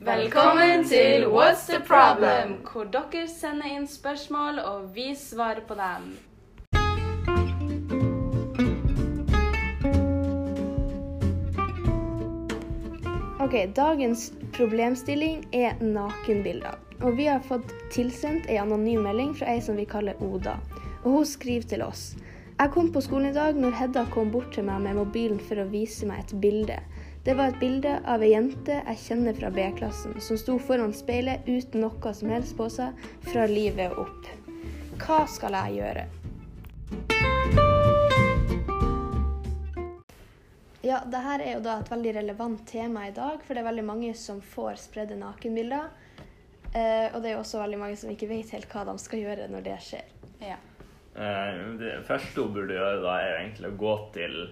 Velkommen 0.00 0.84
til 0.84 1.26
What's 1.26 1.66
the 1.68 1.80
problem? 1.84 2.54
Hvor 2.72 2.84
dere 2.88 3.26
sender 3.28 3.66
inn 3.68 3.84
spørsmål, 3.84 4.58
og 4.64 4.94
vi 4.94 5.10
svarer 5.14 5.60
på 5.68 5.74
dem. 5.76 6.06
Ok, 13.40 13.76
Dagens 13.76 14.32
problemstilling 14.56 15.44
er 15.52 15.76
nakenbilder. 15.84 16.80
Og 17.02 17.16
vi 17.16 17.28
har 17.28 17.44
fått 17.44 17.68
tilsendt 17.92 18.48
ei 18.48 18.56
anonym 18.56 19.04
melding 19.04 19.36
fra 19.36 19.52
ei 19.52 19.60
som 19.60 19.76
vi 19.76 19.84
kaller 19.84 20.16
Oda. 20.24 20.56
Og 21.04 21.10
hun 21.10 21.28
skriver 21.28 21.68
til 21.68 21.84
oss. 21.84 22.14
Jeg 22.56 22.72
kom 22.72 22.88
på 22.92 23.04
skolen 23.04 23.34
i 23.34 23.36
dag 23.36 23.52
når 23.56 23.76
Hedda 23.76 24.06
kom 24.16 24.32
bort 24.32 24.54
til 24.56 24.64
meg 24.64 24.80
med 24.80 24.96
mobilen 24.96 25.44
for 25.44 25.60
å 25.60 25.68
vise 25.68 26.08
meg 26.08 26.24
et 26.24 26.34
bilde. 26.40 26.80
Det 27.24 27.34
var 27.34 27.50
et 27.50 27.58
bilde 27.60 27.90
av 28.08 28.22
ei 28.24 28.30
jente 28.30 28.78
jeg 28.78 29.00
kjenner 29.02 29.34
fra 29.36 29.50
B-klassen, 29.52 30.14
som 30.24 30.38
sto 30.40 30.54
foran 30.56 30.94
speilet 30.96 31.44
uten 31.44 31.82
noe 31.84 32.12
som 32.16 32.30
helst 32.32 32.56
på 32.56 32.64
seg, 32.72 32.96
fra 33.26 33.44
livet 33.50 33.92
opp. 34.00 34.30
Hva 35.02 35.18
skal 35.28 35.58
jeg 35.58 35.82
gjøre? 35.82 36.06
Ja, 40.80 41.02
det 41.04 41.20
her 41.26 41.44
er 41.44 41.52
jo 41.58 41.60
da 41.68 41.76
et 41.82 41.92
veldig 41.92 42.16
relevant 42.22 42.64
tema 42.72 43.04
i 43.10 43.12
dag, 43.12 43.44
for 43.44 43.52
det 43.52 43.66
er 43.66 43.68
veldig 43.68 43.84
mange 43.92 44.16
som 44.16 44.40
får 44.40 44.80
spredde 44.86 45.20
nakenbilder. 45.20 45.92
Eh, 46.72 47.12
og 47.12 47.20
det 47.20 47.34
er 47.34 47.36
jo 47.36 47.44
også 47.44 47.60
veldig 47.60 47.84
mange 47.84 48.00
som 48.00 48.16
ikke 48.16 48.32
vet 48.32 48.56
helt 48.56 48.72
hva 48.72 48.88
de 48.88 48.96
skal 49.02 49.26
gjøre 49.26 49.52
når 49.52 49.68
det 49.68 49.78
skjer. 49.90 50.10
Ja. 50.40 50.56
Eh, 51.20 51.64
Det 51.84 51.94
første 52.08 52.48
hun 52.48 52.56
burde 52.56 52.80
gjøre, 52.80 53.00
da, 53.04 53.20
er 53.20 53.28
jo 53.28 53.40
egentlig 53.44 53.74
å 53.74 53.80
gå 53.84 53.96
til 54.16 54.44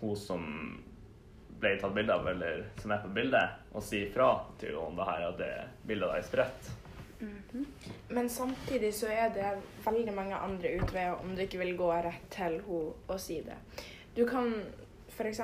hun 0.00 0.16
som 0.16 0.44
ble 1.60 1.74
tatt 1.80 1.94
bilde 1.94 2.14
av, 2.14 2.28
eller 2.28 2.66
som 2.80 2.92
er 2.94 3.02
på 3.02 3.12
bildet, 3.14 3.62
og 3.74 3.82
si 3.82 4.04
ifra 4.06 4.32
til 4.60 4.76
om 4.78 4.98
det 4.98 5.08
her 5.08 5.24
at 5.30 5.40
det 5.40 5.54
bildet 5.88 6.18
er 6.18 6.26
spredt. 6.26 6.70
Men 8.08 8.28
samtidig 8.30 8.92
så 8.94 9.08
er 9.10 9.32
det 9.34 9.48
veldig 9.84 10.14
mange 10.14 10.36
andre 10.38 10.76
utveier 10.78 11.18
om 11.18 11.34
du 11.34 11.42
ikke 11.42 11.58
vil 11.58 11.74
gå 11.78 11.88
rett 11.90 12.28
til 12.30 12.60
henne 12.60 12.82
og 13.10 13.18
si 13.20 13.40
det. 13.42 13.56
Du 14.14 14.22
kan 14.26 14.52
f.eks. 15.18 15.40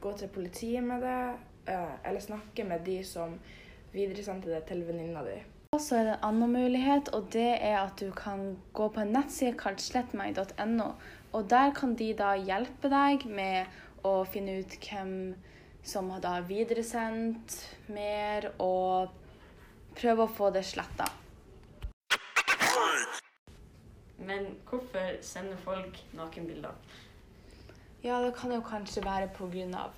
gå 0.00 0.12
til 0.20 0.28
politiet 0.28 0.84
med 0.84 1.02
det, 1.04 1.20
eh, 1.72 1.94
eller 2.04 2.20
snakke 2.20 2.64
med 2.64 2.84
de 2.84 3.02
som 3.04 3.38
videresendte 3.92 4.52
det 4.52 4.64
til 4.68 4.84
venninna 4.84 5.24
di. 5.24 5.38
Og 5.72 5.80
så 5.80 5.98
er 5.98 6.04
det 6.04 6.12
en 6.16 6.28
annen 6.28 6.52
mulighet, 6.52 7.08
og 7.16 7.32
det 7.32 7.56
er 7.60 7.78
at 7.80 7.96
du 8.00 8.10
kan 8.16 8.56
gå 8.72 8.88
på 8.92 9.00
en 9.02 9.12
nettside 9.16 9.56
kalt 9.58 9.82
slettmeg.no. 9.82 10.92
Og 11.32 11.50
der 11.50 11.72
kan 11.76 11.96
de 11.96 12.12
da 12.16 12.34
hjelpe 12.38 12.88
deg 12.92 13.26
med 13.28 13.66
å 14.06 14.24
finne 14.30 14.60
ut 14.62 14.78
hvem 14.82 15.12
som 15.86 16.10
har 16.10 16.22
da 16.24 16.38
videresendt 16.46 17.58
mer, 17.92 18.50
og 18.62 19.12
prøve 19.96 20.26
å 20.26 20.34
få 20.38 20.50
det 20.54 20.64
sletta. 20.66 21.06
Men 24.26 24.48
hvorfor 24.66 25.20
sender 25.22 25.58
folk 25.62 26.00
nakenbilder? 26.16 26.74
Ja, 28.02 28.18
det 28.22 28.34
kan 28.38 28.52
jo 28.54 28.60
kanskje 28.60 29.04
være 29.04 29.28
pga. 29.34 29.90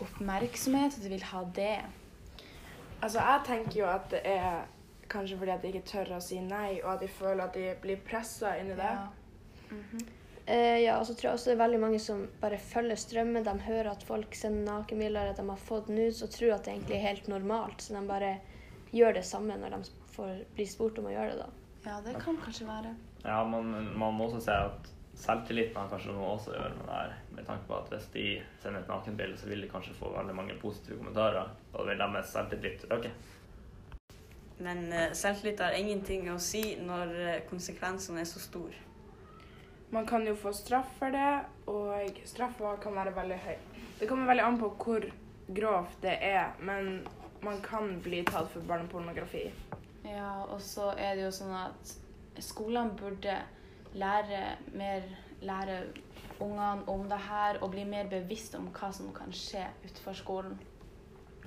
oppmerksomhet, 0.00 0.96
at 0.96 1.04
du 1.04 1.08
vil 1.08 1.22
ha 1.24 1.44
det. 1.56 1.84
Altså, 3.02 3.20
jeg 3.20 3.40
tenker 3.46 3.80
jo 3.80 3.86
at 3.88 4.10
det 4.10 4.20
er 4.24 4.66
kanskje 5.08 5.38
fordi 5.38 5.50
at 5.50 5.62
de 5.62 5.68
ikke 5.68 5.88
tør 5.88 6.16
å 6.16 6.20
si 6.20 6.40
nei, 6.40 6.80
og 6.82 6.94
at 6.94 7.00
de 7.00 7.08
føler 7.08 7.44
at 7.44 7.54
de 7.54 7.74
blir 7.80 8.00
pressa 8.04 8.56
inn 8.60 8.72
i 8.72 8.76
det. 8.76 8.92
Ja. 8.92 9.76
Eh, 10.46 10.78
ja, 10.84 11.00
og 11.00 11.06
så 11.06 11.14
tror 11.14 11.32
jeg 11.32 11.38
også 11.40 11.50
det 11.50 11.54
er 11.56 11.62
veldig 11.64 11.78
mange 11.82 11.98
som 12.02 12.20
bare 12.40 12.58
følger 12.62 12.98
strømmen. 13.02 13.44
De 13.46 13.54
hører 13.66 13.90
at 13.90 14.04
folk 14.06 14.34
sender 14.38 14.68
nakenbilder, 14.68 15.32
at 15.32 15.40
de 15.40 15.46
har 15.48 15.62
fått 15.62 15.90
nudes, 15.90 16.22
og 16.22 16.30
tror 16.30 16.54
at 16.54 16.66
det 16.66 16.76
egentlig 16.76 16.98
er 17.00 17.08
helt 17.08 17.30
normalt. 17.32 17.82
Så 17.82 17.96
de 17.96 18.02
bare 18.06 18.36
gjør 18.94 19.16
det 19.18 19.24
samme 19.26 19.56
når 19.58 19.74
de 19.74 19.94
får, 20.14 20.36
blir 20.54 20.68
spurt 20.70 21.00
om 21.02 21.10
å 21.10 21.14
gjøre 21.16 21.34
det. 21.34 21.48
da. 21.48 21.88
ja, 21.88 21.96
det 22.04 22.14
kan 22.22 22.38
kanskje 22.44 22.68
være. 22.68 22.94
Ja, 23.24 23.40
man, 23.44 23.74
man 23.98 24.14
må 24.14 24.28
også 24.28 24.44
se 24.46 24.54
at 24.68 24.92
selvtilliten 25.18 25.80
har 25.80 25.90
kanskje 25.90 26.14
noe 26.14 26.34
også 26.36 26.52
å 26.52 26.58
gjøre 26.60 26.78
med 26.78 26.86
det 26.86 27.00
her. 27.00 27.18
Med 27.34 27.50
tanke 27.50 27.66
på 27.66 27.80
at 27.80 27.90
hvis 27.90 28.08
de 28.14 28.26
sender 28.62 28.84
et 28.84 28.92
nakenbilde, 28.92 29.40
så 29.40 29.50
vil 29.50 29.66
de 29.66 29.72
kanskje 29.72 29.98
få 29.98 30.14
veldig 30.14 30.36
mange 30.36 30.58
positive 30.62 31.00
kommentarer. 31.00 31.50
Og 31.72 31.80
da 31.80 31.88
vil 31.90 32.04
deres 32.04 32.34
selvtillit 32.36 32.86
øke. 32.86 33.14
Men 34.62 34.86
eh, 34.92 35.10
selvtillit 35.16 35.60
har 35.60 35.74
ingenting 35.76 36.30
å 36.30 36.38
si 36.40 36.76
når 36.80 37.16
eh, 37.18 37.40
konsekvensene 37.50 38.22
er 38.22 38.30
så 38.30 38.40
store. 38.40 38.86
Man 39.90 40.06
kan 40.06 40.26
jo 40.26 40.34
få 40.36 40.52
straff 40.52 40.88
for 40.98 41.14
det, 41.14 41.44
og 41.70 42.18
straffa 42.26 42.74
kan 42.82 42.96
være 42.96 43.14
veldig 43.16 43.38
høy. 43.44 43.56
Det 44.00 44.08
kommer 44.08 44.28
veldig 44.30 44.44
an 44.44 44.58
på 44.60 44.72
hvor 44.82 45.06
grovt 45.56 46.00
det 46.02 46.16
er, 46.26 46.56
men 46.58 47.06
man 47.44 47.60
kan 47.62 48.00
bli 48.02 48.24
tatt 48.26 48.50
for 48.50 48.66
barnepornografi. 48.66 49.46
Ja, 50.06 50.46
og 50.50 50.58
så 50.62 50.90
er 50.98 51.14
det 51.16 51.26
jo 51.26 51.34
sånn 51.34 51.54
at 51.54 51.94
skolene 52.42 52.98
burde 52.98 53.38
lære 53.96 54.42
mer 54.76 55.06
Lære 55.44 55.82
ungene 56.40 56.84
om 56.88 57.02
det 57.08 57.18
her 57.28 57.58
og 57.60 57.70
bli 57.74 57.84
mer 57.84 58.08
bevisst 58.08 58.54
om 58.56 58.70
hva 58.72 58.88
som 58.92 59.10
kan 59.12 59.32
skje 59.36 59.66
utenfor 59.84 60.16
skolen. 60.16 60.54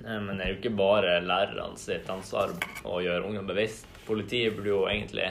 Nei, 0.00 0.18
Men 0.18 0.38
det 0.38 0.44
er 0.44 0.52
jo 0.52 0.58
ikke 0.60 0.76
bare 0.78 1.16
lærerne 1.24 1.78
sitt 1.78 2.08
ansvar 2.10 2.54
å 2.86 3.00
gjøre 3.02 3.26
ungene 3.26 3.48
bevisst. 3.50 3.88
Politiet 4.06 4.54
burde 4.56 4.70
jo 4.70 4.84
egentlig 4.88 5.26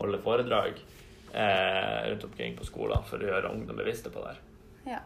holde 0.00 0.20
foredrag 0.26 0.82
eh, 1.34 2.10
rundt 2.10 2.24
omkring 2.24 2.56
på 2.58 2.64
skolen 2.64 3.04
for 3.08 3.22
å 3.22 3.30
gjøre 3.32 3.52
ungdom 3.52 3.76
bevisste 3.76 4.10
på 4.10 4.24
det 4.24 4.34
her. 4.34 4.44
Ja. 4.88 5.00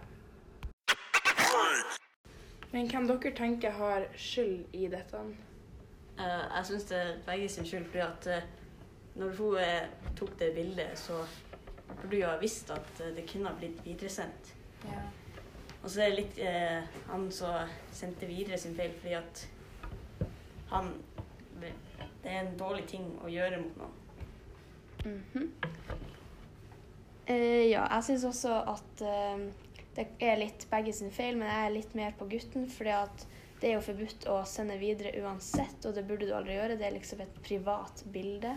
Men 2.73 2.89
hvem 2.89 3.09
dere 3.09 3.33
tenker 3.37 3.75
har 3.77 4.07
skyld 4.17 4.73
i 4.73 4.87
dette? 4.93 5.19
Uh, 6.19 6.45
jeg 6.57 6.65
syns 6.69 6.85
det 6.89 6.99
er 6.99 7.19
begge 7.27 7.49
sin 7.49 7.67
skyld, 7.69 7.85
fordi 7.91 8.05
at 8.05 8.29
uh, 8.33 9.19
når 9.21 9.35
hun 9.37 9.57
uh, 9.61 10.13
tok 10.17 10.39
det 10.41 10.53
bildet, 10.55 10.99
så 10.99 11.19
burde 12.03 12.17
hun 12.17 12.31
ha 12.31 12.37
visst 12.41 12.71
at 12.73 13.03
det 13.17 13.27
kunne 13.29 13.51
ha 13.51 13.59
blitt 13.59 13.85
videresendt. 13.85 14.55
ja. 14.85 15.03
Og 15.83 15.91
så 15.91 16.05
er 16.05 16.13
det 16.13 16.19
litt 16.21 16.37
han 17.09 17.25
som 17.35 17.71
sendte 17.91 18.27
videre 18.31 18.55
sin 18.59 18.77
feil, 18.79 18.93
fordi 19.01 19.17
at 19.19 19.41
han 20.71 20.93
Det 22.23 22.31
er 22.31 22.45
en 22.45 22.53
dårlig 22.59 22.85
ting 22.87 23.09
å 23.19 23.27
gjøre 23.29 23.59
mot 23.65 23.81
noen. 23.81 23.97
Mhm. 25.05 25.49
Eh, 27.27 27.69
ja, 27.71 27.85
jeg 27.97 28.05
syns 28.09 28.25
også 28.27 28.55
at 28.73 29.03
uh, 29.07 29.45
det 29.97 30.07
er 30.25 30.41
litt 30.41 30.67
begge 30.71 30.93
sin 30.97 31.13
feil, 31.15 31.37
men 31.39 31.49
jeg 31.51 31.67
er 31.69 31.75
litt 31.77 31.95
mer 31.99 32.15
på 32.19 32.27
gutten. 32.31 32.65
For 32.73 32.89
det 32.89 33.69
er 33.69 33.77
jo 33.77 33.85
forbudt 33.85 34.27
å 34.33 34.41
sende 34.49 34.79
videre 34.81 35.13
uansett, 35.23 35.85
og 35.87 35.95
det 35.95 36.07
burde 36.09 36.27
du 36.27 36.35
aldri 36.35 36.57
gjøre. 36.59 36.79
Det 36.81 36.89
er 36.89 36.97
liksom 36.97 37.23
et 37.23 37.37
privat 37.47 38.03
bilde. 38.15 38.57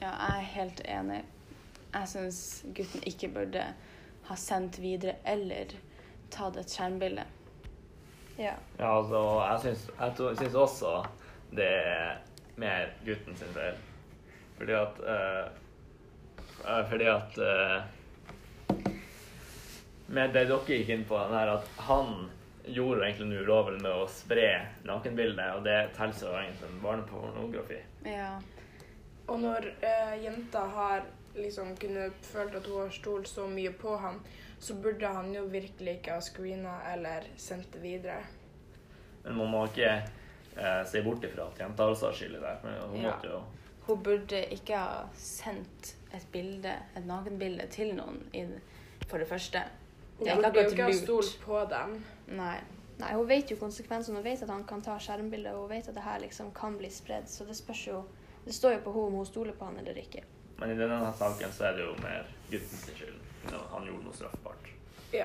Ja, 0.00 0.10
jeg 0.10 0.40
er 0.40 0.48
helt 0.56 0.82
enig. 0.88 1.20
Jeg 1.90 2.08
syns 2.08 2.40
gutten 2.74 3.02
ikke 3.10 3.28
burde 3.34 3.66
ha 4.30 4.36
sendt 4.38 4.78
videre 4.82 5.16
eller 5.26 5.72
tatt 6.30 6.56
et 6.60 6.70
skjermbilde. 6.70 7.24
Ja. 8.38 8.54
Ja, 8.78 8.90
altså, 8.96 9.20
jeg 9.44 9.62
syns, 9.64 9.86
jeg 9.98 10.14
to- 10.16 10.34
syns 10.38 10.54
også 10.56 10.92
det 11.52 11.66
er 11.66 12.20
mer 12.62 12.92
gutten 13.04 13.36
sin 13.36 13.50
feil. 13.56 13.76
Fordi 14.56 14.76
at 14.78 15.00
eh, 15.14 15.48
eh, 16.64 16.82
Fordi 16.92 17.08
at 17.10 17.38
eh, 17.44 17.76
Med 20.10 20.34
det 20.34 20.44
dere 20.50 20.66
gikk 20.66 20.88
inn 20.90 21.04
på, 21.06 21.18
den 21.18 21.36
her 21.38 21.52
at 21.54 21.68
han 21.86 22.30
gjorde 22.66 23.04
egentlig 23.06 23.28
noe 23.30 23.44
ulovlig 23.46 23.82
med 23.82 23.92
å 23.94 24.08
spre 24.10 24.48
nakenbildet, 24.86 25.54
og 25.56 25.64
det 25.66 25.78
teller 25.96 26.24
jo 26.26 26.32
egentlig 26.38 26.66
som 26.66 26.82
barnepornografi. 26.82 27.78
Ja. 28.06 28.32
Og 29.30 29.38
når 29.40 29.70
uh, 29.84 30.14
jenta 30.18 30.64
har 30.74 31.06
liksom 31.38 31.76
kunne 31.78 32.10
følt 32.26 32.56
at 32.58 32.66
hun 32.66 32.80
har 32.82 32.94
stolt 32.94 33.28
så 33.30 33.46
mye 33.46 33.72
på 33.78 33.94
han, 34.02 34.18
så 34.60 34.74
burde 34.74 35.06
han 35.06 35.30
jo 35.34 35.44
virkelig 35.48 36.00
ikke 36.00 36.16
ha 36.18 36.24
screena 36.24 36.74
eller 36.92 37.30
sendt 37.40 37.70
det 37.72 37.82
videre. 37.84 38.18
Men 39.22 39.38
man 39.38 39.52
må 39.52 39.62
ikke 39.68 39.92
eh, 40.56 40.82
se 40.88 41.02
bort 41.04 41.24
ifra 41.24 41.46
at 41.48 41.60
jenta 41.60 41.86
også 41.88 42.10
har 42.10 42.18
skyld 42.18 42.36
i 42.36 42.42
det. 42.42 42.54
Men 42.64 42.76
hun 42.82 43.00
Ja. 43.00 43.10
måtte 43.10 43.28
jo 43.30 43.40
Hun 43.86 44.02
burde 44.02 44.42
ikke 44.52 44.76
ha 44.76 45.06
sendt 45.16 45.94
et 46.14 46.26
bilde, 46.32 46.74
et 46.96 47.06
nakenbilde 47.06 47.66
til 47.66 47.94
noen 47.96 48.20
i, 48.32 48.44
for 49.08 49.18
det 49.18 49.28
første. 49.28 49.62
Hun 50.20 50.26
Det 50.28 50.32
er 50.32 50.36
ikke 50.36 50.44
jo 50.44 50.48
akkurat 50.48 50.72
ikke 50.72 50.86
lurt. 50.86 51.24
stolt 51.24 51.40
på 51.46 51.60
dem. 51.70 52.04
Nei. 52.36 52.58
Nei, 53.00 53.12
hun 53.16 53.28
vet 53.28 53.50
jo 53.50 53.56
konsekvensene. 53.56 54.16
Hun 54.20 54.24
vet 54.24 54.42
at 54.42 54.50
han 54.52 54.64
kan 54.68 54.82
ta 54.84 54.98
skjermbilder, 55.00 55.54
og 55.56 55.60
hun 55.64 55.70
vet 55.70 55.88
at 55.88 55.94
det 55.96 56.02
her 56.04 56.18
liksom 56.20 56.50
kan 56.52 56.76
bli 56.76 56.90
spredd. 56.92 57.28
Så 57.28 57.44
det 57.48 57.56
spørs 57.56 57.86
jo 57.86 58.02
Det 58.44 58.54
står 58.54 58.72
jo 58.72 58.78
på 58.84 58.92
henne 58.92 59.06
om 59.06 59.12
hun 59.20 59.26
stoler 59.26 59.52
på 59.52 59.64
han 59.64 59.76
eller 59.78 59.96
ikke. 60.00 60.22
Men 60.58 60.70
i 60.70 60.76
denne 60.76 61.12
saken 61.18 61.52
så 61.52 61.64
er 61.64 61.72
det 61.76 61.84
jo 61.84 61.94
mer 62.02 62.24
gutten 62.50 62.78
sin 62.78 62.94
skyld. 62.96 63.18
Han 63.72 63.84
gjorde 63.86 64.04
noe 64.04 64.14
straffbart. 64.16 64.70
Ja. 65.12 65.24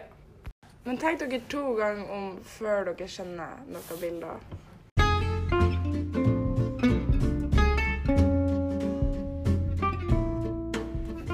Men 0.84 0.98
tenk 0.98 1.20
dere 1.20 1.42
to 1.50 1.74
ganger 1.76 2.12
om 2.12 2.40
før 2.44 2.84
dere 2.92 3.08
skjønner 3.08 3.64
noen 3.68 4.00
bilder. 4.02 4.40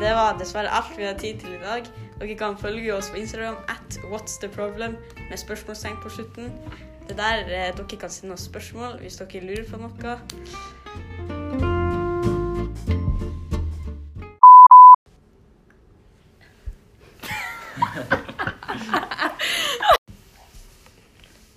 Det 0.02 0.14
var 0.18 0.38
dessverre 0.40 0.70
alt 0.74 0.98
vi 0.98 1.06
har 1.06 1.18
tid 1.20 1.40
til 1.40 1.54
i 1.54 1.62
dag. 1.62 1.86
Dere 2.22 2.36
kan 2.38 2.58
følge 2.58 2.94
oss 2.96 3.10
på 3.10 3.16
Instagram 3.16 3.56
at 3.68 3.98
what's 4.12 4.40
the 4.42 4.48
problem 4.48 4.98
med 5.30 5.38
spørsmålstegn 5.38 5.96
på 6.04 6.10
slutten. 6.10 6.54
det 7.08 7.18
der 7.18 7.38
eh, 7.40 7.78
dere 7.78 7.98
kan 8.00 8.10
sende 8.10 8.34
oss 8.34 8.42
spørsmål 8.42 8.98
hvis 9.00 9.16
dere 9.16 9.40
lurer 9.40 9.64
på 9.72 9.78
noe. 9.78 9.90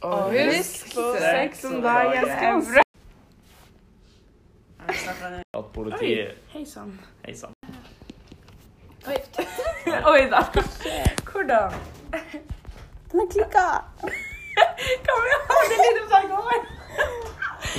Og 0.01 0.33
husk 0.33 0.95
på 0.95 1.17
sex 1.21 1.65
om 1.65 1.83
dagen 1.83 2.25
er 2.31 2.61
bra. 2.73 2.83
At 5.59 5.65
politiet 5.75 6.29
Hei 6.49 6.65
sann. 6.65 7.01
Hei 7.27 7.37
sann. 7.37 7.53
Oi 9.07 9.17
da. 10.31 10.45
Hvordan? 11.33 11.73
Den 13.11 13.21
har 13.21 13.27
klikka! 13.33 13.67
Kan 15.05 15.17
vi 15.25 15.35
ha 15.49 15.59
det 15.71 15.77
litt 15.81 16.01
om 16.03 16.09
går? 16.31 16.74